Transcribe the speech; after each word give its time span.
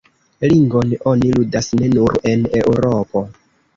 Ringon 0.53 0.95
oni 1.11 1.29
ludas 1.35 1.69
ne 1.81 1.91
nur 1.99 2.17
en 2.33 2.49
Eŭropo. 2.63 3.23